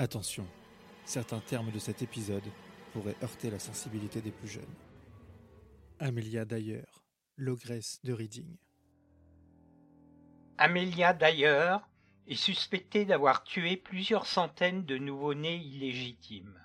[0.00, 0.46] Attention,
[1.04, 2.50] certains termes de cet épisode
[2.94, 4.74] pourraient heurter la sensibilité des plus jeunes.
[5.98, 7.04] Amelia d'ailleurs,
[7.36, 8.56] l'ogresse de Reading.
[10.56, 11.86] Amelia d'ailleurs
[12.26, 16.58] est suspectée d'avoir tué plusieurs centaines de nouveau-nés illégitimes.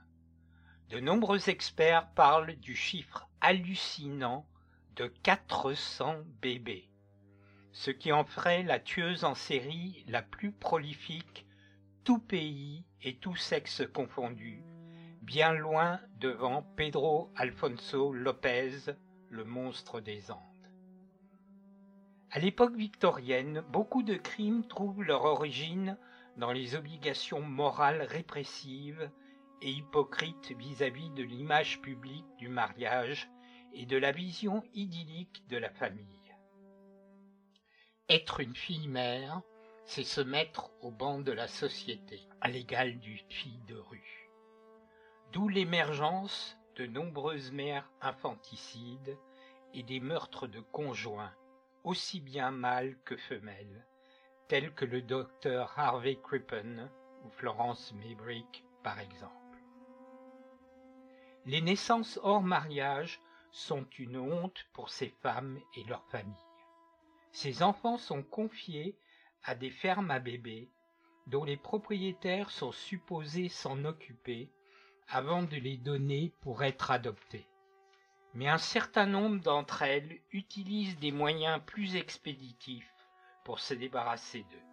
[0.87, 4.47] De nombreux experts parlent du chiffre hallucinant
[4.95, 6.89] de 400 bébés,
[7.73, 11.44] ce qui en ferait la tueuse en série la plus prolifique
[12.05, 14.63] tout pays et tout sexe confondus,
[15.23, 18.93] bien loin devant Pedro Alfonso Lopez,
[19.29, 20.39] le monstre des Andes.
[22.29, 25.97] À l'époque victorienne, beaucoup de crimes trouvent leur origine
[26.37, 29.09] dans les obligations morales répressives
[29.63, 33.31] et hypocrites vis-à-vis de l'image publique du mariage
[33.73, 36.35] et de la vision idyllique de la famille.
[38.09, 39.41] Être une fille-mère,
[39.85, 44.29] c'est se mettre au banc de la société, à l'égal d'une fille de rue.
[45.31, 49.17] D'où l'émergence de nombreuses mères infanticides
[49.73, 51.33] et des meurtres de conjoints,
[51.83, 53.85] aussi bien mâles que femelles,
[54.47, 56.89] tels que le docteur Harvey Crippen
[57.23, 59.33] ou Florence Maybrick par exemple.
[61.45, 63.19] Les naissances hors mariage
[63.51, 66.33] sont une honte pour ces femmes et leurs familles.
[67.31, 68.97] Ces enfants sont confiés
[69.45, 70.69] à des fermes à bébés
[71.27, 74.49] dont les propriétaires sont supposés s'en occuper
[75.07, 77.47] avant de les donner pour être adoptés.
[78.33, 82.91] Mais un certain nombre d'entre elles utilisent des moyens plus expéditifs
[83.43, 84.65] pour se débarrasser d'eux.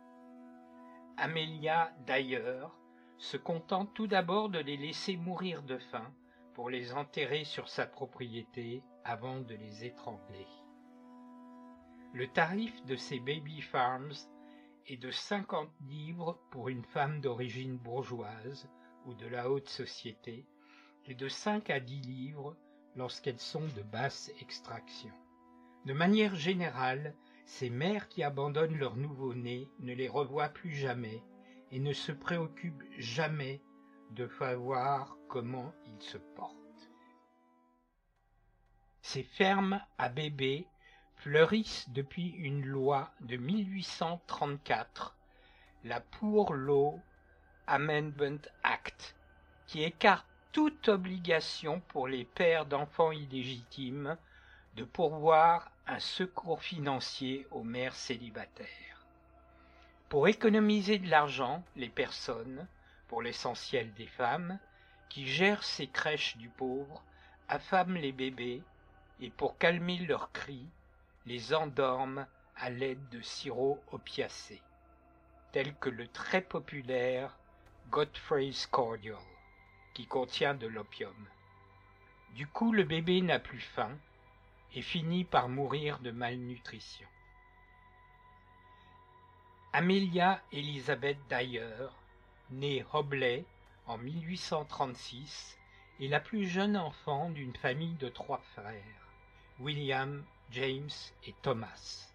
[1.16, 2.74] Amélia, d'ailleurs,
[3.18, 6.12] se contente tout d'abord de les laisser mourir de faim
[6.54, 10.48] pour les enterrer sur sa propriété avant de les étrangler.
[12.14, 14.12] Le tarif de ces baby farms
[14.86, 18.68] et de cinquante livres pour une femme d'origine bourgeoise
[19.06, 20.46] ou de la haute société,
[21.06, 22.56] et de cinq à dix livres
[22.96, 25.12] lorsqu'elles sont de basse extraction.
[25.84, 31.22] De manière générale, ces mères qui abandonnent leurs nouveau-nés ne les revoient plus jamais
[31.72, 33.60] et ne se préoccupent jamais
[34.10, 36.56] de savoir comment ils se portent.
[39.00, 40.66] Ces fermes à bébés
[41.22, 45.14] fleurissent depuis une loi de 1834,
[45.84, 47.00] la Poor Law
[47.68, 49.14] Amendment Act,
[49.68, 54.16] qui écarte toute obligation pour les pères d'enfants illégitimes
[54.74, 59.06] de pourvoir un secours financier aux mères célibataires.
[60.08, 62.66] Pour économiser de l'argent, les personnes,
[63.06, 64.58] pour l'essentiel des femmes,
[65.08, 67.04] qui gèrent ces crèches du pauvre,
[67.48, 68.60] affament les bébés
[69.20, 70.66] et pour calmer leurs cris,
[71.26, 74.62] les endorment à l'aide de sirops opiacés,
[75.52, 77.36] tels que le très populaire
[77.90, 79.18] Godfrey's Cordial,
[79.94, 81.28] qui contient de l'opium.
[82.34, 83.96] Du coup, le bébé n'a plus faim
[84.74, 87.06] et finit par mourir de malnutrition.
[89.74, 91.88] Amelia Elizabeth Dyer,
[92.50, 93.44] née Hobley
[93.86, 95.58] en 1836,
[96.00, 99.08] est la plus jeune enfant d'une famille de trois frères,
[99.60, 100.90] William, James
[101.24, 102.10] et Thomas,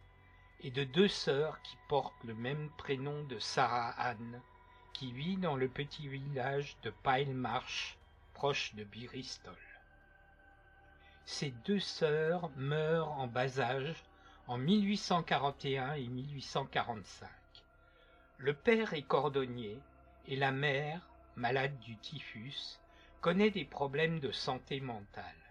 [0.61, 4.41] et de deux sœurs qui portent le même prénom de Sarah Anne,
[4.93, 7.97] qui vit dans le petit village de Pile Marsh,
[8.35, 9.57] proche de Bristol.
[11.25, 14.03] Ces deux sœurs meurent en bas âge
[14.45, 17.27] en 1841 et 1845.
[18.37, 19.79] Le père est cordonnier
[20.27, 21.01] et la mère,
[21.35, 22.79] malade du typhus,
[23.19, 25.46] connaît des problèmes de santé mentale.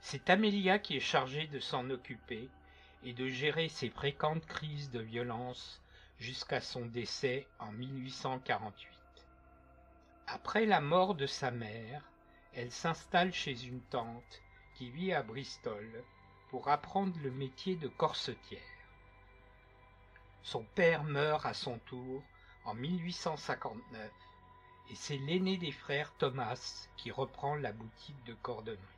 [0.00, 2.48] C'est Amélia qui est chargée de s'en occuper
[3.02, 5.80] et de gérer ses fréquentes crises de violence
[6.18, 8.88] jusqu'à son décès en 1848.
[10.26, 12.02] Après la mort de sa mère,
[12.54, 14.42] elle s'installe chez une tante
[14.74, 16.04] qui vit à Bristol
[16.50, 18.60] pour apprendre le métier de corsetière.
[20.42, 22.22] Son père meurt à son tour
[22.64, 24.10] en 1859
[24.90, 28.97] et c'est l'aîné des frères Thomas qui reprend la boutique de cordonnerie.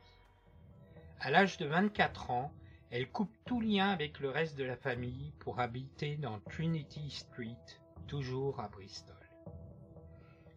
[1.23, 2.51] À l'âge de 24 ans,
[2.89, 7.55] Elle coupe tout lien avec le reste de la famille pour habiter dans Trinity Street,
[8.07, 9.15] toujours à Bristol.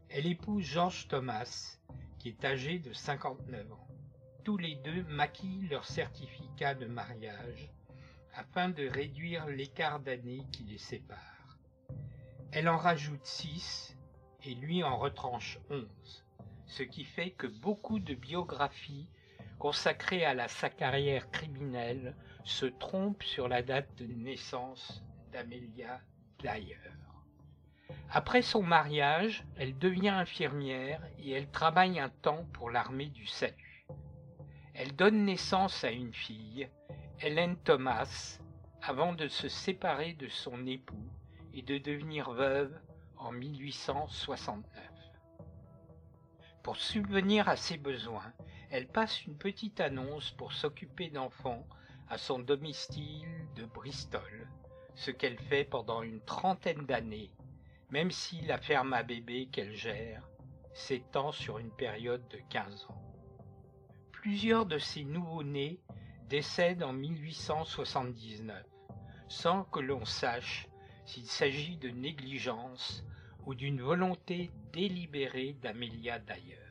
[0.09, 1.79] Elle épouse George Thomas,
[2.19, 3.87] qui est âgé de 59 ans.
[4.43, 7.71] Tous les deux maquillent leur certificat de mariage
[8.35, 11.59] afin de réduire l'écart d'années qui les sépare.
[12.53, 13.99] Elle en rajoute 6
[14.45, 16.25] et lui en retranche 11,
[16.67, 19.07] ce qui fait que beaucoup de biographies
[19.59, 22.15] consacrées à la, sa carrière criminelle
[22.45, 25.03] se trompent sur la date de naissance
[25.33, 26.01] d'Amelia
[26.39, 26.79] Dyer.
[28.11, 33.87] Après son mariage, elle devient infirmière et elle travaille un temps pour l'armée du salut.
[34.75, 36.69] Elle donne naissance à une fille,
[37.21, 38.39] Hélène Thomas,
[38.83, 41.09] avant de se séparer de son époux
[41.55, 42.79] et de devenir veuve
[43.17, 44.65] en 1869.
[46.63, 48.33] Pour subvenir à ses besoins,
[48.75, 51.65] elle passe une petite annonce pour s'occuper d'enfants
[52.09, 54.49] à son domicile de Bristol,
[54.97, 57.31] ce qu'elle fait pendant une trentaine d'années,
[57.91, 60.29] même si la ferme à bébés qu'elle gère
[60.73, 63.01] s'étend sur une période de 15 ans.
[64.11, 65.79] Plusieurs de ces nouveaux-nés
[66.29, 68.61] décèdent en 1879,
[69.29, 70.67] sans que l'on sache
[71.07, 73.05] s'il s'agit de négligence
[73.47, 76.64] ou d'une volonté délibérée d'Amélia d'ailleurs.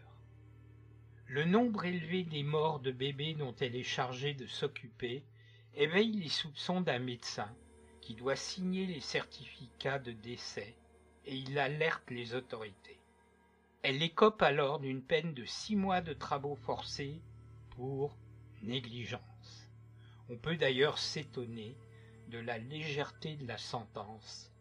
[1.27, 5.23] Le nombre élevé des morts de bébés dont elle est chargée de s'occuper
[5.75, 7.49] éveille les soupçons d'un médecin
[8.01, 10.75] qui doit signer les certificats de décès
[11.25, 12.99] et il alerte les autorités.
[13.81, 17.21] Elle écope alors d'une peine de six mois de travaux forcés
[17.71, 18.15] pour
[18.61, 19.69] négligence.
[20.29, 21.75] On peut d'ailleurs s'étonner
[22.29, 24.51] de la légèreté de la sentence,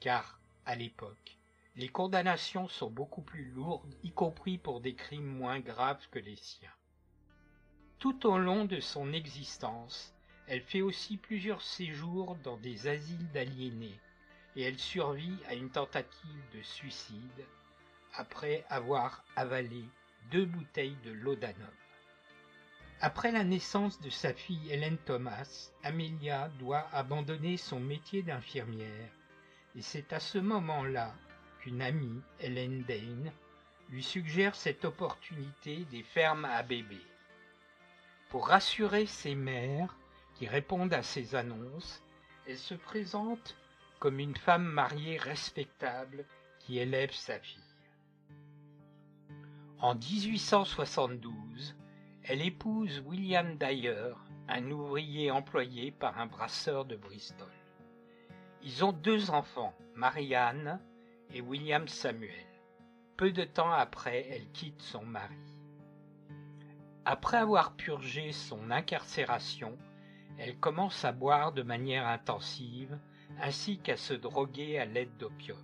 [0.00, 1.38] car, à l'époque,
[1.76, 6.36] les condamnations sont beaucoup plus lourdes, y compris pour des crimes moins graves que les
[6.36, 6.68] siens.
[7.98, 10.14] Tout au long de son existence,
[10.46, 13.98] elle fait aussi plusieurs séjours dans des asiles d'aliénés,
[14.54, 17.46] et elle survit à une tentative de suicide
[18.14, 19.84] après avoir avalé
[20.30, 21.56] deux bouteilles de laudanum.
[23.00, 29.10] Après la naissance de sa fille Hélène Thomas, Amelia doit abandonner son métier d'infirmière,
[29.74, 31.14] et c'est à ce moment-là
[31.62, 33.32] qu'une amie, Hélène Dane,
[33.88, 37.06] lui suggère cette opportunité des fermes à bébés.
[38.30, 39.96] Pour rassurer ses mères
[40.34, 42.02] qui répondent à ces annonces,
[42.48, 43.56] elle se présente
[44.00, 46.24] comme une femme mariée respectable
[46.58, 47.62] qui élève sa fille.
[49.78, 51.76] En 1872,
[52.24, 54.14] elle épouse William Dyer,
[54.48, 57.52] un ouvrier employé par un brasseur de Bristol.
[58.62, 60.80] Ils ont deux enfants, Marianne
[61.34, 62.46] et William Samuel.
[63.16, 65.34] Peu de temps après, elle quitte son mari.
[67.04, 69.76] Après avoir purgé son incarcération,
[70.38, 72.98] elle commence à boire de manière intensive
[73.40, 75.58] ainsi qu'à se droguer à l'aide d'opium.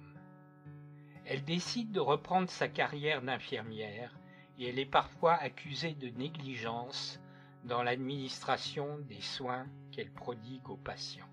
[1.26, 4.18] Elle décide de reprendre sa carrière d'infirmière
[4.58, 7.20] et elle est parfois accusée de négligence
[7.64, 11.28] dans l'administration des soins qu'elle prodigue aux patients.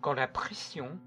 [0.00, 0.98] Quand la pression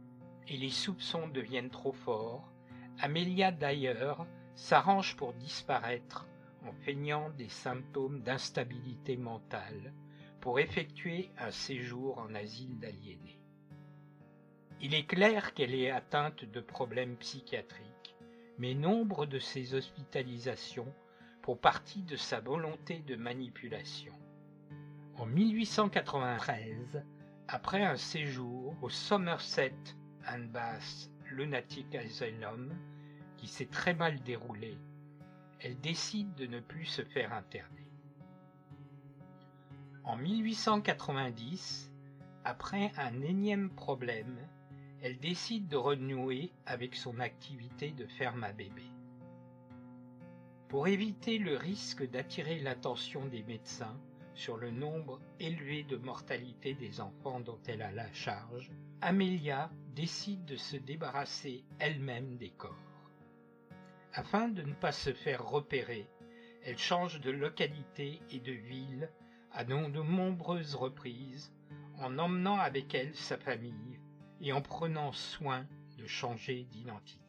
[0.48, 2.52] et les soupçons deviennent trop forts,
[3.00, 4.26] Amelia d'ailleurs
[4.56, 6.28] s'arrange pour disparaître
[6.66, 9.94] en feignant des symptômes d'instabilité mentale
[10.42, 13.40] pour effectuer un séjour en asile d'aliénés.
[14.82, 17.94] Il est clair qu'elle est atteinte de problèmes psychiatriques
[18.58, 20.94] mais nombre de ses hospitalisations
[21.42, 24.14] font partie de sa volonté de manipulation.
[25.18, 27.04] En 1893,
[27.48, 29.76] après un séjour au Somerset
[30.28, 32.74] and Bath Lunatic Asylum,
[33.38, 34.78] qui s'est très mal déroulé,
[35.60, 37.88] elle décide de ne plus se faire interner.
[40.04, 41.92] En 1890,
[42.44, 44.38] après un énième problème,
[45.02, 48.84] elle décide de renouer avec son activité de ferme à bébé.
[50.68, 53.98] Pour éviter le risque d'attirer l'attention des médecins
[54.34, 60.46] sur le nombre élevé de mortalité des enfants dont elle a la charge, Amelia décide
[60.46, 62.76] de se débarrasser elle-même des corps.
[64.14, 66.10] Afin de ne pas se faire repérer,
[66.64, 69.10] elle change de localité et de ville
[69.52, 71.54] à de nombreuses reprises
[72.00, 74.00] en emmenant avec elle sa famille
[74.42, 75.66] et en prenant soin
[75.98, 77.24] de changer d'identité.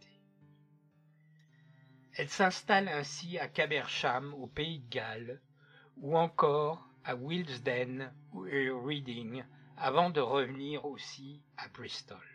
[2.16, 5.40] Elle s'installe ainsi à Cabersham au pays de Galles
[5.96, 8.12] ou encore à Willesden
[8.48, 9.44] et Reading
[9.76, 12.33] avant de revenir aussi à Bristol.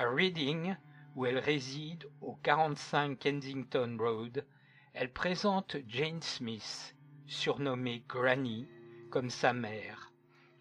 [0.00, 0.76] À Reading,
[1.16, 4.46] où elle réside au 45 Kensington Road,
[4.94, 6.94] elle présente Jane Smith,
[7.26, 8.68] surnommée Granny,
[9.10, 10.12] comme sa mère,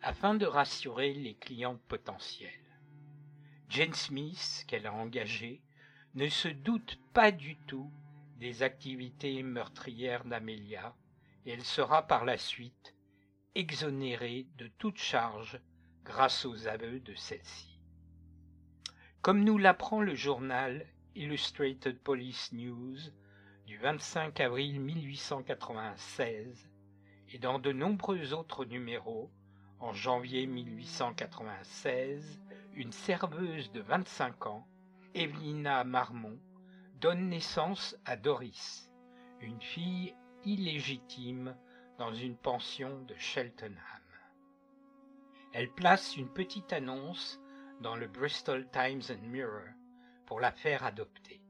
[0.01, 2.49] afin de rassurer les clients potentiels.
[3.69, 5.61] Jane Smith, qu'elle a engagée,
[6.15, 7.91] ne se doute pas du tout
[8.39, 10.95] des activités meurtrières d'Amelia
[11.45, 12.95] et elle sera par la suite
[13.53, 15.61] exonérée de toute charge
[16.03, 17.76] grâce aux aveux de celle-ci.
[19.21, 22.97] Comme nous l'apprend le journal Illustrated Police News
[23.65, 26.69] du 25 avril 1896
[27.33, 29.29] et dans de nombreux autres numéros,
[29.79, 32.39] en janvier 1896,
[32.75, 34.65] une serveuse de 25 ans,
[35.13, 36.39] Evelina Marmont,
[37.01, 38.89] donne naissance à Doris,
[39.41, 41.57] une fille illégitime
[41.97, 43.75] dans une pension de Cheltenham.
[45.51, 47.41] Elle place une petite annonce
[47.81, 49.67] dans le Bristol Times and Mirror
[50.25, 51.41] pour la faire adopter.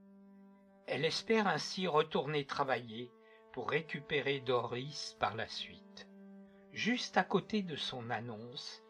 [0.85, 3.11] Elle espère ainsi retourner travailler
[3.53, 6.07] pour récupérer Doris par la suite.
[6.73, 8.83] Juste à côté de son annonce,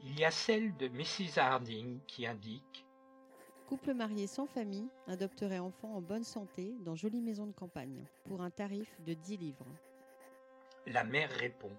[0.00, 1.38] il y a celle de Mrs.
[1.38, 2.86] Harding qui indique
[3.68, 8.42] Couple marié sans famille adopterait enfant en bonne santé dans jolie maison de campagne pour
[8.42, 9.66] un tarif de 10 livres.
[10.86, 11.72] La mère répond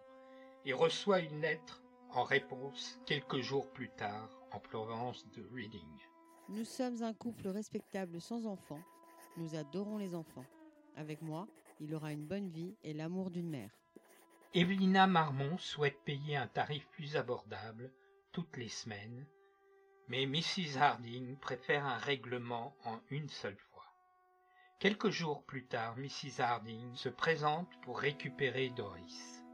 [0.65, 5.98] et reçoit une lettre en réponse quelques jours plus tard en Provence de Reading.
[6.50, 8.81] Nous sommes un couple respectable sans enfants.
[9.38, 10.46] Nous adorons les enfants.
[10.96, 11.48] Avec moi,
[11.79, 13.72] il aura une bonne vie et l'amour d'une mère.
[14.53, 17.91] Evelina Marmont souhaite payer un tarif plus abordable
[18.31, 19.25] toutes les semaines
[20.12, 20.77] mais Mrs.
[20.77, 23.86] Harding préfère un règlement en une seule fois.
[24.77, 26.41] Quelques jours plus tard, Mrs.
[26.41, 29.46] Harding se présente pour récupérer Doris.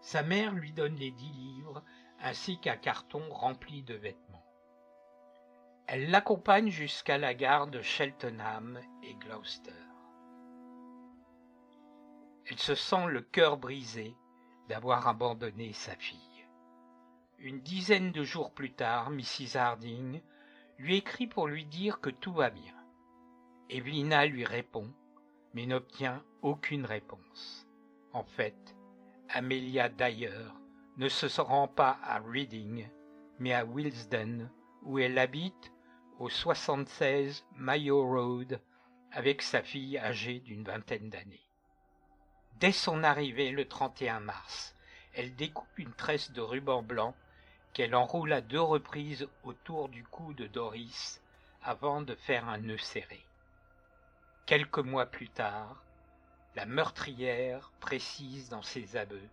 [0.00, 1.84] Sa mère lui donne les dix livres
[2.20, 4.44] ainsi qu'un carton rempli de vêtements.
[5.86, 9.72] Elle l'accompagne jusqu'à la gare de Cheltenham et Gloucester.
[12.48, 14.14] Elle se sent le cœur brisé
[14.68, 16.46] d'avoir abandonné sa fille.
[17.38, 19.56] Une dizaine de jours plus tard, Mrs.
[19.56, 20.20] Harding
[20.78, 22.74] lui écrit pour lui dire que tout va bien.
[23.68, 24.92] Evelina lui répond,
[25.54, 27.66] mais n'obtient aucune réponse.
[28.12, 28.76] En fait,
[29.28, 30.50] Amelia Dyer
[30.96, 32.88] ne se rend pas à Reading,
[33.38, 34.50] mais à Willesden,
[34.82, 35.72] où elle habite
[36.18, 38.60] au 76 Mayo Road
[39.12, 41.46] avec sa fille âgée d'une vingtaine d'années.
[42.60, 44.74] Dès son arrivée le 31 mars,
[45.14, 47.14] elle découpe une tresse de ruban blanc
[47.74, 51.20] qu'elle enroule à deux reprises autour du cou de Doris
[51.62, 53.22] avant de faire un nœud serré.
[54.46, 55.82] Quelques mois plus tard,
[56.54, 59.28] la meurtrière précise dans ses aveux.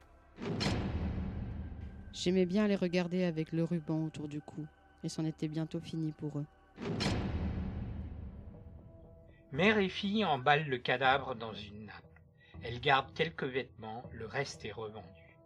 [2.14, 4.68] J'aimais bien les regarder avec le ruban autour du cou,
[5.04, 6.46] et c'en était bientôt fini pour eux.
[9.52, 12.20] Mère et fille emballent le cadavre dans une nappe.
[12.62, 15.38] Elles gardent quelques vêtements, le reste est revendu.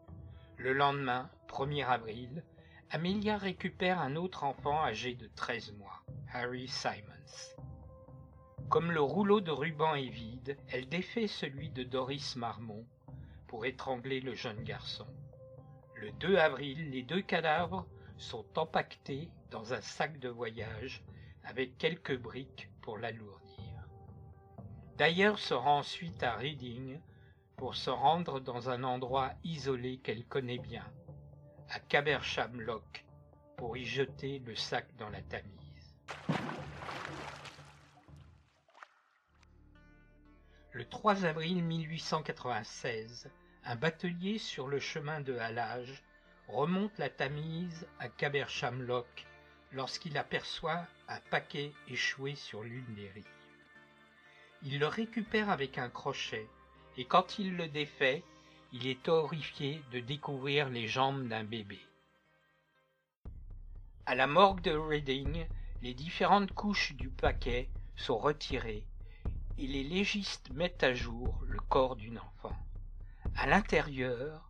[0.57, 2.43] Le lendemain, 1er avril,
[2.89, 7.55] Amelia récupère un autre enfant âgé de 13 mois, Harry Simons.
[8.67, 12.85] Comme le rouleau de ruban est vide, elle défait celui de Doris Marmont
[13.47, 15.07] pour étrangler le jeune garçon.
[15.99, 17.87] Le 2 avril, les deux cadavres
[18.17, 21.03] sont empaquetés dans un sac de voyage
[21.43, 23.87] avec quelques briques pour l'alourdir.
[24.97, 26.99] D'ailleurs se rend ensuite à Reading
[27.55, 30.85] pour se rendre dans un endroit isolé qu'elle connaît bien,
[31.69, 33.05] à Cabersham Lock
[33.55, 35.95] pour y jeter le sac dans la Tamise.
[40.73, 43.31] Le 3 avril 1896,
[43.67, 46.01] un batelier sur le chemin de halage
[46.47, 49.25] remonte la Tamise à Cabersham Lock
[49.73, 53.25] lorsqu'il aperçoit un paquet échoué sur l'une des rives.
[54.63, 56.47] Il le récupère avec un crochet
[56.95, 58.23] et quand il le défait,
[58.71, 61.81] il est horrifié de découvrir les jambes d'un bébé.
[64.05, 65.45] À la morgue de Reading,
[65.81, 68.85] les différentes couches du paquet sont retirées
[69.57, 72.55] et les légistes mettent à jour le corps d'une enfant.
[73.39, 74.49] À l'intérieur,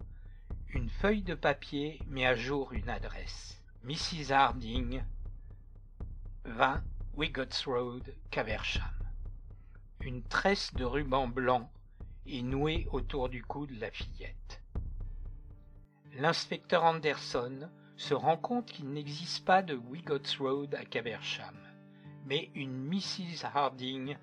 [0.70, 3.62] une feuille de papier met à jour une adresse.
[3.84, 4.32] Mrs.
[4.32, 5.04] Harding,
[6.46, 6.82] 20
[7.18, 8.86] Wigots Road, Caversham.
[10.00, 11.70] Une tresse de ruban blanc
[12.28, 14.62] est noué autour du cou de la fillette.
[16.14, 21.58] L'inspecteur Anderson se rend compte qu'il n'existe pas de Wigots Road à Caversham,
[22.26, 23.44] mais une Mrs.
[23.54, 24.16] Harding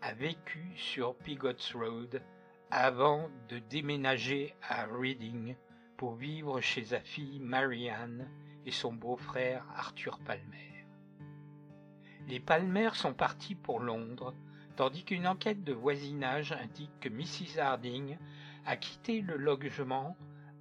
[0.00, 2.20] a vécu sur Pigots Road
[2.74, 5.56] avant de déménager à Reading
[5.98, 8.30] pour vivre chez sa fille Marianne
[8.64, 10.86] et son beau-frère Arthur Palmer.
[12.28, 14.34] Les Palmer sont partis pour Londres
[14.74, 17.60] tandis qu'une enquête de voisinage indique que Mrs.
[17.60, 18.16] Harding
[18.64, 20.16] a quitté le logement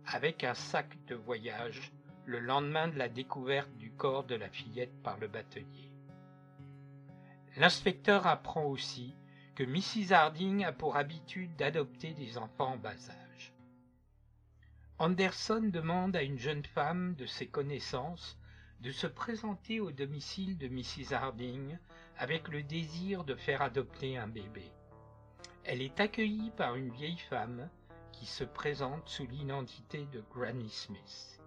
[0.06, 1.94] avec un sac de voyage
[2.26, 5.94] le lendemain de la découverte du corps de la fillette par le batelier.
[7.56, 9.16] L'inspecteur apprend aussi
[9.56, 10.14] que Mrs.
[10.14, 13.54] Harding a pour habitude d'adopter des enfants en bas âge.
[14.98, 18.38] Anderson demande à une jeune femme de ses connaissances
[18.82, 21.14] de se présenter au domicile de Mrs.
[21.14, 21.78] Harding
[22.18, 24.72] avec le désir de faire adopter un bébé.
[25.64, 27.70] Elle est accueillie par une vieille femme
[28.12, 31.40] qui se présente sous l'identité de Granny Smith.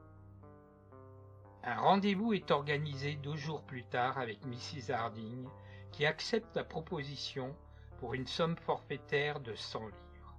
[1.65, 4.93] Un rendez-vous est organisé deux jours plus tard avec Mrs.
[4.93, 5.49] Harding
[5.93, 7.57] qui accepte la proposition
[8.13, 10.39] une somme forfaitaire de 100 livres.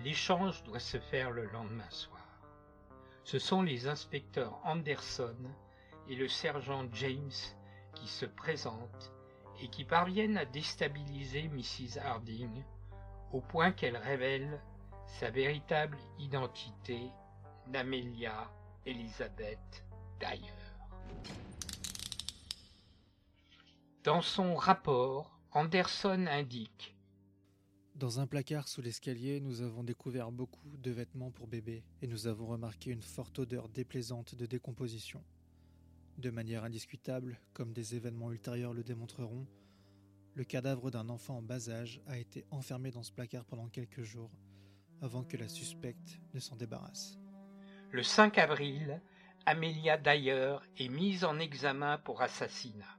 [0.00, 2.20] L'échange doit se faire le lendemain soir.
[3.22, 5.36] Ce sont les inspecteurs Anderson
[6.08, 7.30] et le sergent James
[7.94, 9.12] qui se présentent
[9.62, 11.98] et qui parviennent à déstabiliser Mrs.
[12.04, 12.62] Harding
[13.32, 14.60] au point qu'elle révèle
[15.06, 17.10] sa véritable identité
[17.68, 18.50] d'Amelia
[18.84, 19.84] Elizabeth
[20.20, 20.52] Dyer.
[24.02, 26.96] Dans son rapport, Anderson indique
[27.94, 32.26] Dans un placard sous l'escalier, nous avons découvert beaucoup de vêtements pour bébé et nous
[32.26, 35.22] avons remarqué une forte odeur déplaisante de décomposition.
[36.18, 39.46] De manière indiscutable, comme des événements ultérieurs le démontreront,
[40.34, 44.02] le cadavre d'un enfant en bas âge a été enfermé dans ce placard pendant quelques
[44.02, 44.32] jours
[45.02, 47.16] avant que la suspecte ne s'en débarrasse.
[47.92, 49.00] Le 5 avril,
[49.46, 52.98] Amelia Dyer est mise en examen pour assassinat.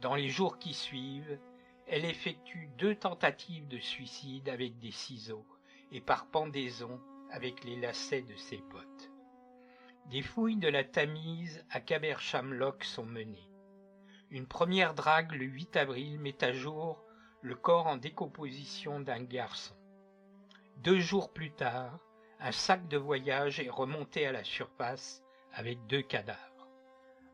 [0.00, 1.38] Dans les jours qui suivent,
[1.92, 5.44] elle effectue deux tentatives de suicide avec des ciseaux
[5.90, 7.00] et par pendaison
[7.32, 9.10] avec les lacets de ses bottes.
[10.06, 13.50] Des fouilles de la Tamise à Caberchamlock sont menées.
[14.30, 17.02] Une première drague le 8 avril met à jour
[17.42, 19.74] le corps en décomposition d'un garçon.
[20.76, 21.98] Deux jours plus tard,
[22.38, 26.68] un sac de voyage est remonté à la surface avec deux cadavres.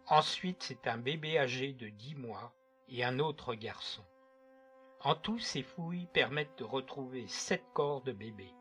[0.07, 2.55] Ensuite, c'est un bébé âgé de dix mois
[2.89, 4.03] et un autre garçon.
[5.07, 8.53] En tout, ces fouilles permettent de retrouver sept corps de bébés.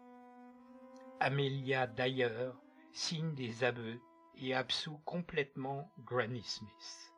[1.20, 4.00] Amelia d'ailleurs signe des aveux
[4.38, 7.16] et absout complètement Granny Smith.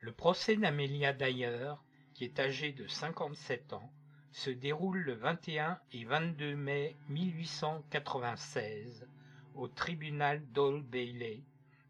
[0.00, 1.76] Le procès d'Amelia Dyer,
[2.12, 3.90] qui est âgée de 57 ans,
[4.32, 9.08] se déroule le 21 et 22 mai 1896
[9.54, 11.42] au tribunal d'Old Bailey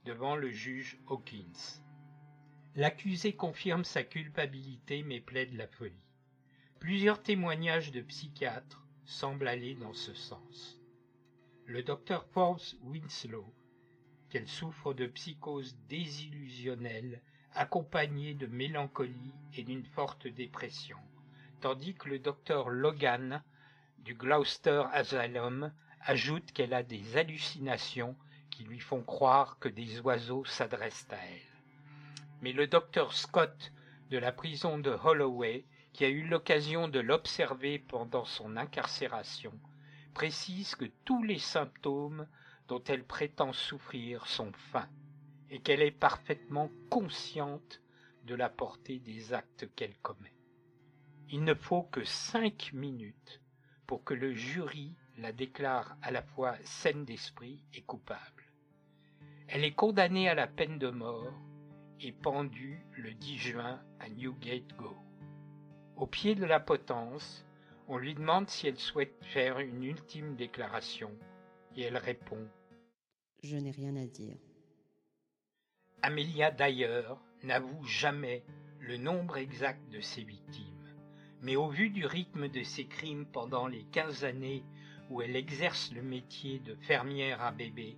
[0.04, 1.82] devant le juge Hawkins.
[2.76, 6.06] L'accusé confirme sa culpabilité mais plaide la folie.
[6.78, 10.80] Plusieurs témoignages de psychiatres semblent aller dans ce sens.
[11.66, 13.52] Le docteur Forbes Winslow,
[14.28, 17.20] qu'elle souffre de psychose désillusionnelle
[17.54, 20.98] accompagnée de mélancolie et d'une forte dépression,
[21.60, 23.42] tandis que le docteur Logan
[23.98, 28.16] du Gloucester Asylum ajoute qu'elle a des hallucinations
[28.48, 31.49] qui lui font croire que des oiseaux s'adressent à elle.
[32.40, 33.72] Mais le docteur Scott
[34.10, 39.52] de la prison de Holloway, qui a eu l'occasion de l'observer pendant son incarcération,
[40.14, 42.26] précise que tous les symptômes
[42.68, 44.88] dont elle prétend souffrir sont fins
[45.50, 47.80] et qu'elle est parfaitement consciente
[48.24, 50.34] de la portée des actes qu'elle commet.
[51.28, 53.40] Il ne faut que cinq minutes
[53.86, 58.44] pour que le jury la déclare à la fois saine d'esprit et coupable.
[59.48, 61.34] Elle est condamnée à la peine de mort
[62.02, 64.96] et pendue le 10 juin à Newgate Go.
[65.96, 67.44] Au pied de la potence,
[67.88, 71.10] on lui demande si elle souhaite faire une ultime déclaration
[71.76, 72.46] et elle répond
[73.42, 74.38] Je n'ai rien à dire.
[76.02, 78.44] Amelia d'ailleurs n'avoue jamais
[78.80, 80.80] le nombre exact de ses victimes
[81.42, 84.62] mais au vu du rythme de ses crimes pendant les quinze années
[85.08, 87.96] où elle exerce le métier de fermière à bébé,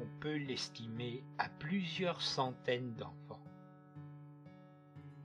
[0.00, 3.27] on peut l'estimer à plusieurs centaines d'enfants.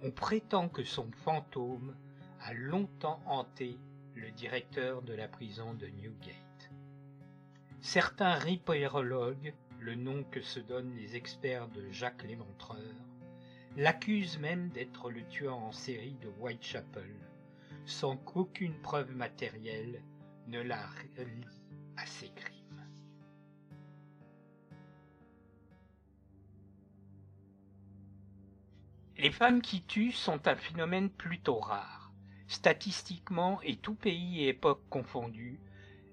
[0.05, 1.95] On prétend que son fantôme
[2.41, 3.77] a longtemps hanté
[4.15, 6.69] le directeur de la prison de Newgate.
[7.79, 12.93] Certains ripérologues, le nom que se donnent les experts de Jacques Léventreur,
[13.77, 17.15] l'accusent même d'être le tueur en série de Whitechapel,
[17.85, 20.01] sans qu'aucune preuve matérielle
[20.47, 20.85] ne la
[21.17, 21.47] relie
[21.95, 22.52] à ses crimes.
[29.23, 32.11] Les femmes qui tuent sont un phénomène plutôt rare.
[32.47, 35.61] Statistiquement et tout pays et époque confondus,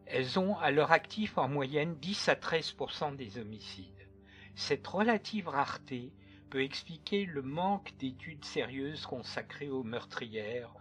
[0.07, 4.09] elles ont à leur actif en moyenne 10 à 13% des homicides.
[4.55, 6.13] Cette relative rareté
[6.51, 10.73] peut expliquer le manque d'études sérieuses consacrées aux meurtrières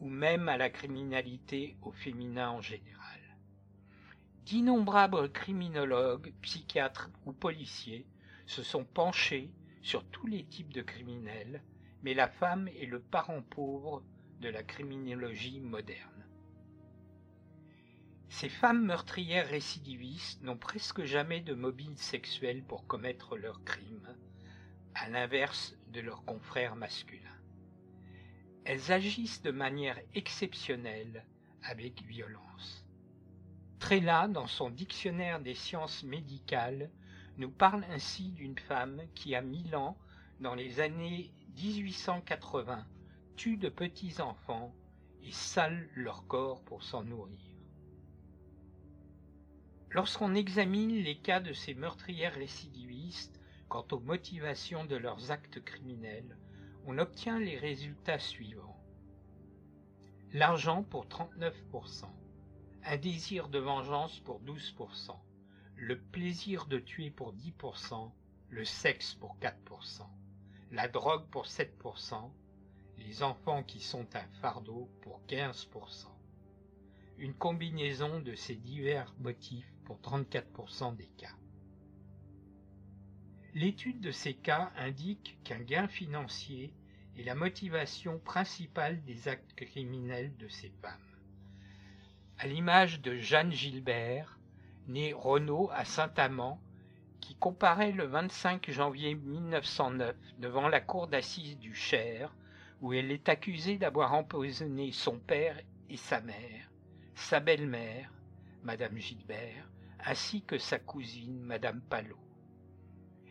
[0.00, 3.36] ou même à la criminalité au féminin en général.
[4.44, 8.06] D'innombrables criminologues, psychiatres ou policiers
[8.46, 9.50] se sont penchés
[9.84, 11.62] sur tous les types de criminels,
[12.02, 14.02] mais la femme est le parent pauvre
[14.40, 16.26] de la criminologie moderne.
[18.30, 24.16] Ces femmes meurtrières récidivistes n'ont presque jamais de mobile sexuel pour commettre leurs crimes,
[24.94, 27.28] à l'inverse de leurs confrères masculins.
[28.64, 31.26] Elles agissent de manière exceptionnelle
[31.62, 32.86] avec violence.
[33.80, 36.90] Tréla, dans son dictionnaire des sciences médicales,
[37.38, 39.96] nous parle ainsi d'une femme qui, à Milan,
[40.40, 42.86] dans les années 1880,
[43.36, 44.74] tue de petits enfants
[45.22, 47.40] et sale leur corps pour s'en nourrir.
[49.90, 56.36] Lorsqu'on examine les cas de ces meurtrières récidivistes quant aux motivations de leurs actes criminels,
[56.86, 58.76] on obtient les résultats suivants.
[60.32, 62.06] L'argent pour 39%,
[62.84, 65.16] un désir de vengeance pour 12%,
[65.76, 68.10] le plaisir de tuer pour 10%,
[68.50, 70.06] le sexe pour 4%,
[70.70, 72.30] la drogue pour 7%,
[72.98, 76.06] les enfants qui sont un fardeau pour 15%.
[77.18, 81.34] Une combinaison de ces divers motifs pour 34% des cas.
[83.54, 86.72] L'étude de ces cas indique qu'un gain financier
[87.16, 90.98] est la motivation principale des actes criminels de ces femmes.
[92.38, 94.40] À l'image de Jeanne Gilbert,
[94.88, 96.60] née Renaud à Saint-Amand,
[97.20, 102.34] qui comparaît le 25 janvier 1909 devant la cour d'assises du Cher,
[102.80, 106.70] où elle est accusée d'avoir empoisonné son père et sa mère,
[107.14, 108.10] sa belle-mère,
[108.62, 109.68] Madame Gilbert,
[110.04, 112.18] ainsi que sa cousine, Madame Palot.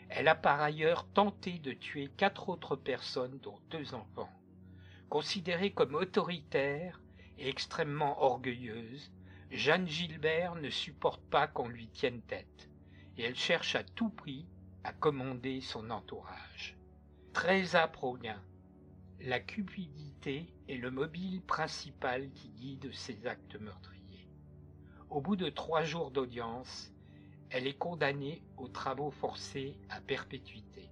[0.10, 4.30] Elle a par ailleurs tenté de tuer quatre autres personnes, dont deux enfants.
[5.10, 7.00] Considérée comme autoritaire
[7.38, 9.12] et extrêmement orgueilleuse,
[9.54, 12.72] Jeanne Gilbert ne supporte pas qu'on lui tienne tête,
[13.18, 14.48] et elle cherche à tout prix
[14.84, 16.76] à commander son entourage.
[17.34, 18.18] Très âpre
[19.20, 24.28] la cupidité est le mobile principal qui guide ses actes meurtriers.
[25.12, 26.92] Au bout de trois jours d'audience,
[27.52, 30.90] elle est condamnée aux travaux forcés à perpétuité.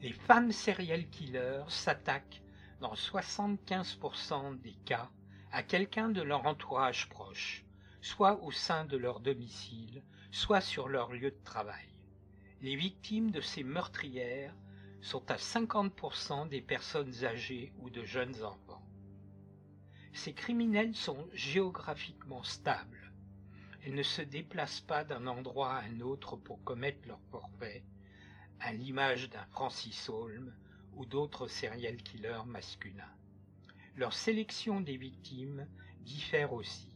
[0.00, 2.40] Les femmes serial killers s'attaquent
[2.80, 5.10] dans 75% des cas
[5.52, 7.64] à quelqu'un de leur entourage proche,
[8.00, 11.88] soit au sein de leur domicile, soit sur leur lieu de travail.
[12.60, 14.54] Les victimes de ces meurtrières
[15.00, 18.84] sont à 50% des personnes âgées ou de jeunes enfants.
[20.12, 23.12] Ces criminels sont géographiquement stables.
[23.84, 27.84] Elles ne se déplacent pas d'un endroit à un autre pour commettre leur forfait,
[28.60, 30.52] à l'image d'un Francis Holm
[30.94, 33.14] ou d'autres serial killers masculins.
[33.98, 36.94] Leur sélection des victimes diffère aussi.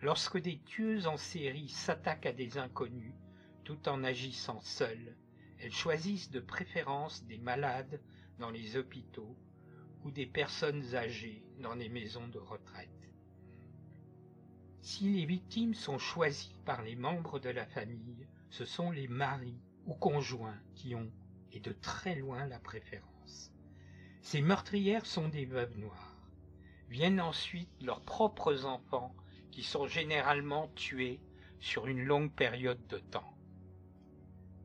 [0.00, 3.14] Lorsque des tueuses en série s'attaquent à des inconnus,
[3.64, 5.18] tout en agissant seules,
[5.58, 8.02] elles choisissent de préférence des malades
[8.38, 9.38] dans les hôpitaux
[10.04, 13.12] ou des personnes âgées dans les maisons de retraite.
[14.80, 19.60] Si les victimes sont choisies par les membres de la famille, ce sont les maris
[19.84, 21.12] ou conjoints qui ont,
[21.52, 23.52] et de très loin, la préférence.
[24.30, 26.18] Ces meurtrières sont des veuves noires.
[26.90, 29.16] Viennent ensuite leurs propres enfants
[29.50, 31.18] qui sont généralement tués
[31.60, 33.38] sur une longue période de temps.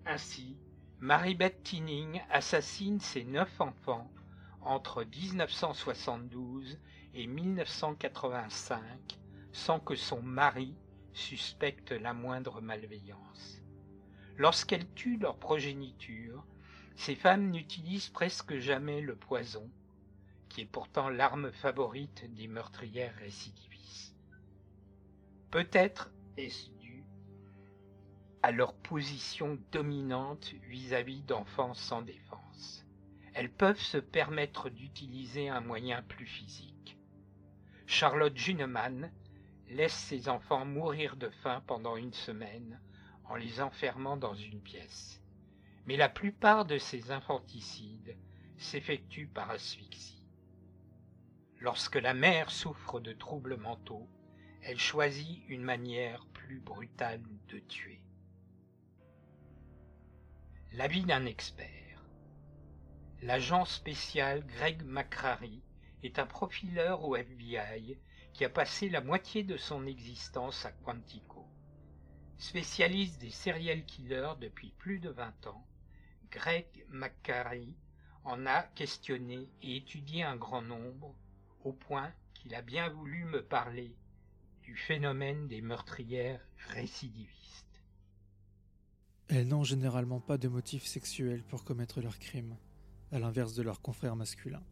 [0.06, 0.58] Ainsi,
[1.00, 4.12] Marie-Beth Tinning assassine ses neuf enfants
[4.60, 6.78] entre 1972
[7.14, 9.18] et 1985
[9.54, 10.76] sans que son mari
[11.14, 13.62] suspecte la moindre malveillance.
[14.36, 16.46] Lorsqu'elles tuent leur progéniture,
[16.96, 19.70] ces femmes n'utilisent presque jamais le poison,
[20.50, 24.16] qui est pourtant l'arme favorite des meurtrières récidivistes.
[25.52, 27.04] Peut-être est-ce dû
[28.42, 32.84] à leur position dominante vis-à-vis d'enfants sans défense
[33.34, 36.98] elles peuvent se permettre d'utiliser un moyen plus physique.
[37.88, 39.12] Charlotte Juneman
[39.70, 42.80] laisse ses enfants mourir de faim pendant une semaine
[43.26, 45.23] en les enfermant dans une pièce.
[45.86, 48.18] Mais la plupart de ces infanticides
[48.58, 50.26] s'effectuent par asphyxie.
[51.60, 54.10] Lorsque la mère souffre de troubles mentaux,
[54.62, 58.02] elle choisit une manière plus brutale de tuer.
[60.74, 61.84] L'avis d'un expert.
[63.22, 65.62] L'agent spécial Greg McCrary
[66.04, 67.98] est un profileur au FBI
[68.34, 71.48] qui a passé la moitié de son existence à Quantico.
[72.38, 75.66] Spécialiste des serial killers depuis plus de 20 ans,
[76.34, 77.76] Greg McCrary
[78.24, 81.14] en a questionné et étudié un grand nombre,
[81.64, 83.96] au point qu'il a bien voulu me parler
[84.64, 87.84] du phénomène des meurtrières récidivistes.
[89.28, 92.58] Elles n'ont généralement pas de motifs sexuels pour commettre leurs crimes,
[93.12, 94.66] à l'inverse de leurs confrères masculins.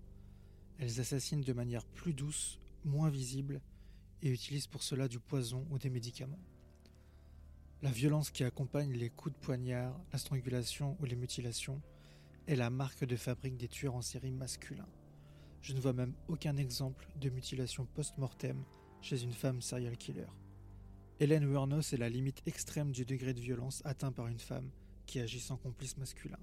[0.80, 3.62] Elles assassinent de manière plus douce, moins visible,
[4.24, 6.40] et utilisent pour cela du poison ou des médicaments.
[7.84, 11.82] La violence qui accompagne les coups de poignard, la strangulation ou les mutilations
[12.46, 14.88] est la marque de fabrique des tueurs en série masculins.
[15.64, 18.64] Je ne vois même aucun exemple de mutilation post-mortem
[19.02, 20.28] chez une femme serial killer.
[21.20, 24.70] Hélène Wuornos est la limite extrême du degré de violence atteint par une femme
[25.08, 26.40] qui agit sans complice masculin,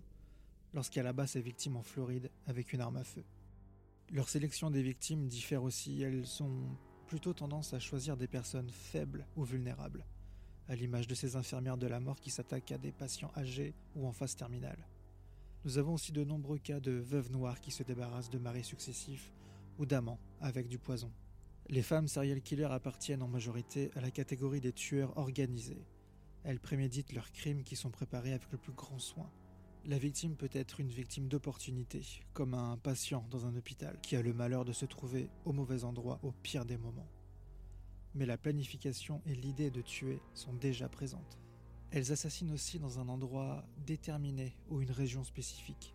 [0.75, 3.25] lorsqu'elle abat ses victimes en Floride avec une arme à feu.
[4.11, 9.25] Leur sélection des victimes diffère aussi, elles ont plutôt tendance à choisir des personnes faibles
[9.37, 10.05] ou vulnérables,
[10.69, 14.07] à l'image de ces infirmières de la mort qui s'attaquent à des patients âgés ou
[14.07, 14.87] en phase terminale.
[15.65, 19.33] Nous avons aussi de nombreux cas de veuves noires qui se débarrassent de maris successifs
[19.79, 21.11] ou d'amants avec du poison.
[21.69, 25.85] Les femmes serial killers appartiennent en majorité à la catégorie des tueurs organisés.
[26.45, 29.31] Elles préméditent leurs crimes qui sont préparés avec le plus grand soin.
[29.85, 32.03] La victime peut être une victime d'opportunité,
[32.33, 35.85] comme un patient dans un hôpital qui a le malheur de se trouver au mauvais
[35.85, 37.09] endroit au pire des moments.
[38.19, 41.39] Mais la planification et l'idée de tuer sont déjà présentes.
[41.93, 45.95] Elles assassinent aussi dans un endroit déterminé ou une région spécifique.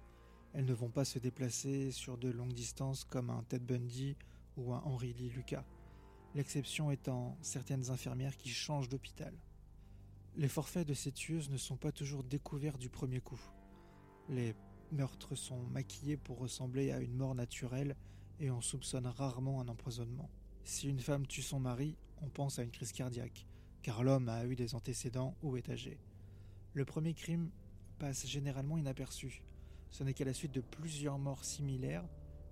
[0.54, 4.16] Elles ne vont pas se déplacer sur de longues distances comme un Ted Bundy
[4.56, 5.66] ou un Henry Lee Lucas,
[6.34, 9.34] l'exception étant certaines infirmières qui changent d'hôpital.
[10.38, 13.42] Les forfaits de ces tueuses ne sont pas toujours découverts du premier coup.
[14.30, 14.56] Les
[14.94, 17.98] meurtres sont maquillés pour ressembler à une mort naturelle
[18.40, 20.30] et on soupçonne rarement un empoisonnement.
[20.64, 23.46] Si une femme tue son mari, on pense à une crise cardiaque
[23.84, 26.00] car l'homme a eu des antécédents ou est âgé.
[26.74, 27.52] Le premier crime
[28.00, 29.44] passe généralement inaperçu.
[29.92, 32.08] Ce n'est qu'à la suite de plusieurs morts similaires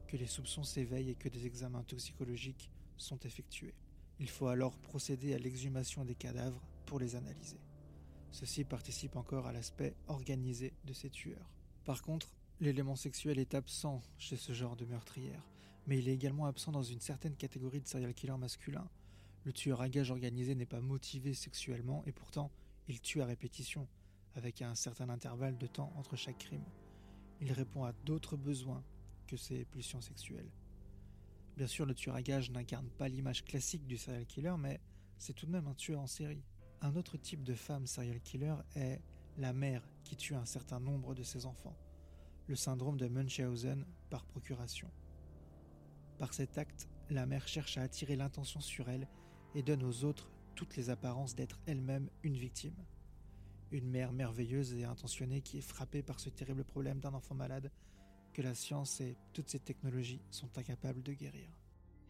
[0.07, 3.73] que les soupçons s'éveillent et que des examens toxicologiques sont effectués.
[4.19, 7.59] Il faut alors procéder à l'exhumation des cadavres pour les analyser.
[8.31, 11.49] Ceci participe encore à l'aspect organisé de ces tueurs.
[11.85, 15.49] Par contre, l'élément sexuel est absent chez ce genre de meurtrière,
[15.91, 18.87] mais il est également absent dans une certaine catégorie de serial killers masculins,
[19.43, 22.49] le tueur à gage organisé n'est pas motivé sexuellement et pourtant
[22.87, 23.89] il tue à répétition,
[24.35, 26.63] avec un certain intervalle de temps entre chaque crime.
[27.41, 28.85] Il répond à d'autres besoins
[29.27, 30.49] que ses pulsions sexuelles.
[31.57, 34.79] Bien sûr, le tueur à gage n'incarne pas l'image classique du serial killer, mais
[35.17, 36.45] c'est tout de même un tueur en série.
[36.79, 39.01] Un autre type de femme serial killer est
[39.37, 41.75] la mère qui tue un certain nombre de ses enfants,
[42.47, 44.89] le syndrome de Munchausen par procuration.
[46.21, 49.07] Par cet acte, la mère cherche à attirer l'intention sur elle
[49.55, 52.75] et donne aux autres toutes les apparences d'être elle-même une victime.
[53.71, 57.71] Une mère merveilleuse et intentionnée qui est frappée par ce terrible problème d'un enfant malade
[58.35, 61.49] que la science et toutes ces technologies sont incapables de guérir.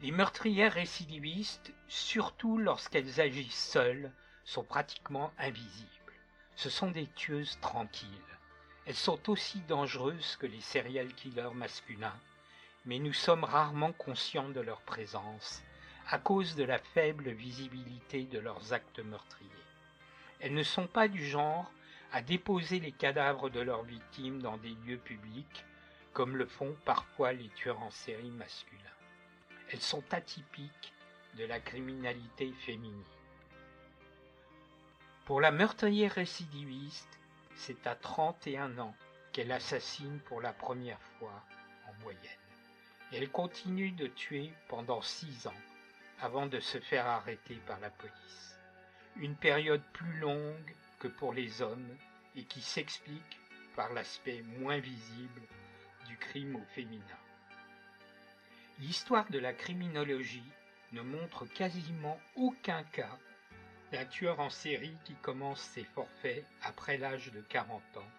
[0.01, 4.11] Les meurtrières récidivistes, surtout lorsqu'elles agissent seules,
[4.43, 5.87] sont pratiquement invisibles.
[6.57, 8.09] Ce sont des tueuses tranquilles.
[8.85, 12.19] Elles sont aussi dangereuses que les serial killers masculins,
[12.85, 15.61] mais nous sommes rarement conscients de leur présence
[16.09, 19.49] à cause de la faible visibilité de leurs actes meurtriers.
[20.39, 21.71] Elles ne sont pas du genre
[22.11, 25.63] à déposer les cadavres de leurs victimes dans des lieux publics,
[26.13, 28.81] comme le font parfois les tueurs en série masculins.
[29.71, 30.93] Elles sont atypiques
[31.37, 33.03] de la criminalité féminine.
[35.25, 37.19] Pour la meurtrière récidiviste,
[37.55, 38.95] c'est à 31 ans
[39.31, 41.41] qu'elle assassine pour la première fois
[41.87, 42.40] en moyenne.
[43.13, 45.61] Elle continue de tuer pendant 6 ans
[46.21, 48.57] avant de se faire arrêter par la police.
[49.17, 51.97] Une période plus longue que pour les hommes
[52.35, 53.39] et qui s'explique
[53.75, 55.41] par l'aspect moins visible
[56.07, 57.03] du crime au féminin.
[58.79, 60.49] L'histoire de la criminologie
[60.93, 63.17] ne montre quasiment aucun cas
[63.91, 68.11] d'un tueur en série qui commence ses forfaits après l'âge de 40 ans,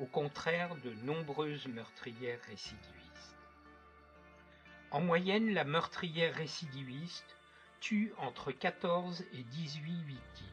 [0.00, 2.95] au contraire de nombreuses meurtrières récidivistes.
[4.96, 7.36] En moyenne, la meurtrière récidiviste
[7.80, 10.46] tue entre 14 et 18 victimes.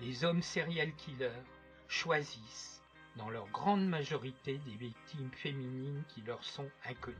[0.00, 1.42] Les hommes serial killers
[1.86, 2.80] choisissent,
[3.16, 7.16] dans leur grande majorité, des victimes féminines qui leur sont inconnues.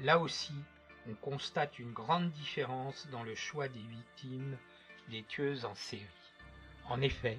[0.00, 0.54] Là aussi,
[1.06, 4.56] on constate une grande différence dans le choix des victimes
[5.10, 6.06] des tueuses en série.
[6.86, 7.38] En effet,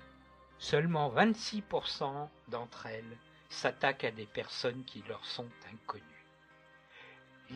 [0.60, 3.18] seulement 26% d'entre elles
[3.50, 6.21] s'attaquent à des personnes qui leur sont inconnues.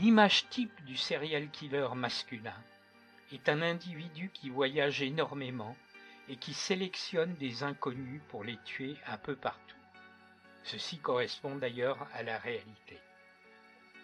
[0.01, 2.61] L'image type du serial killer masculin
[3.31, 5.73] est un individu qui voyage énormément
[6.27, 9.77] et qui sélectionne des inconnus pour les tuer un peu partout.
[10.63, 12.99] Ceci correspond d'ailleurs à la réalité.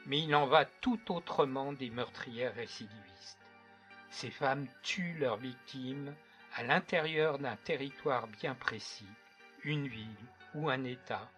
[0.05, 3.41] Mais il en va tout autrement des meurtrières récidivistes.
[4.11, 6.15] Ces femmes tuent leurs victimes
[6.55, 9.07] à l'intérieur d'un territoire bien précis,
[9.65, 10.07] une ville
[10.55, 11.29] ou un État,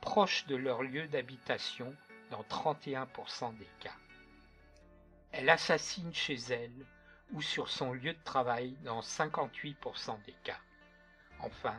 [0.00, 1.94] proche de leur lieu d'habitation
[2.30, 3.96] dans 31% des cas.
[5.32, 6.86] Elle assassine chez elle
[7.32, 10.58] ou sur son lieu de travail dans 58% des cas.
[11.40, 11.78] Enfin,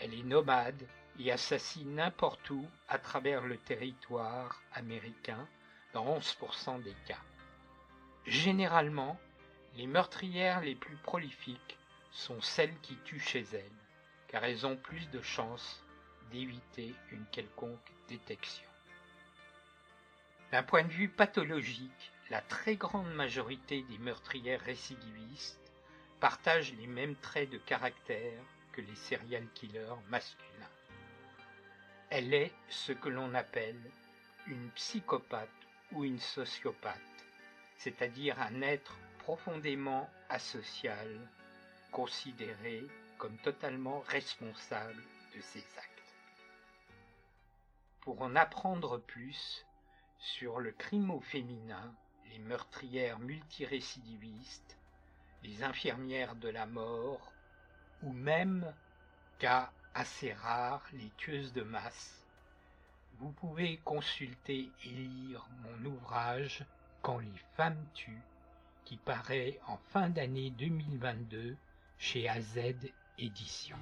[0.00, 0.86] elle est nomade
[1.18, 5.46] et assassine n'importe où à travers le territoire américain
[5.92, 7.20] dans 11% des cas.
[8.26, 9.18] Généralement,
[9.74, 11.78] les meurtrières les plus prolifiques
[12.10, 13.78] sont celles qui tuent chez elles,
[14.28, 15.82] car elles ont plus de chances
[16.30, 18.67] d'éviter une quelconque détection.
[20.50, 25.60] D'un point de vue pathologique, la très grande majorité des meurtrières récidivistes
[26.20, 30.48] partagent les mêmes traits de caractère que les serial killers masculins.
[32.08, 33.90] Elle est ce que l'on appelle
[34.46, 35.50] une psychopathe
[35.92, 37.26] ou une sociopathe,
[37.76, 41.28] c'est-à-dire un être profondément asocial,
[41.92, 42.86] considéré
[43.18, 45.02] comme totalement responsable
[45.36, 46.14] de ses actes.
[48.00, 49.66] Pour en apprendre plus
[50.18, 51.94] sur le crime au féminin,
[52.30, 54.76] les meurtrières multirécidivistes,
[55.42, 57.32] les infirmières de la mort,
[58.02, 58.72] ou même,
[59.38, 62.18] cas assez rares, les tueuses de masse,
[63.18, 66.64] vous pouvez consulter et lire mon ouvrage
[67.02, 68.22] Quand les femmes tuent,
[68.84, 71.56] qui paraît en fin d'année 2022
[71.98, 72.58] chez AZ
[73.18, 73.76] Éditions.